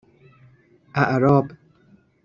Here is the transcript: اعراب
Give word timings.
اعراب 0.95 1.51